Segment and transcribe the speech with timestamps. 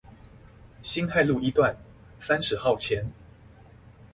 [0.81, 1.77] 辛亥路一段
[2.17, 3.05] 三〇號前